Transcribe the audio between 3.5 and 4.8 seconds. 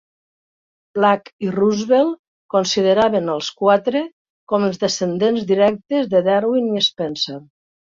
Quatre com